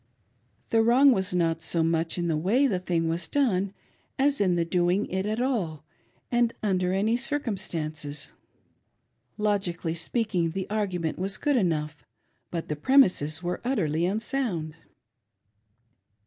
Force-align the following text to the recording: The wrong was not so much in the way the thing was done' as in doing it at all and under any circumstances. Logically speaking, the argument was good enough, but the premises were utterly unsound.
The 0.69 0.81
wrong 0.81 1.11
was 1.11 1.31
not 1.31 1.61
so 1.61 1.83
much 1.83 2.17
in 2.17 2.27
the 2.27 2.35
way 2.35 2.65
the 2.65 2.79
thing 2.79 3.07
was 3.07 3.27
done' 3.27 3.71
as 4.17 4.41
in 4.41 4.55
doing 4.55 5.05
it 5.11 5.27
at 5.27 5.39
all 5.39 5.83
and 6.31 6.55
under 6.63 6.91
any 6.91 7.15
circumstances. 7.15 8.29
Logically 9.37 9.93
speaking, 9.93 10.53
the 10.53 10.67
argument 10.71 11.19
was 11.19 11.37
good 11.37 11.55
enough, 11.55 12.03
but 12.49 12.67
the 12.67 12.75
premises 12.75 13.43
were 13.43 13.61
utterly 13.63 14.07
unsound. 14.07 14.75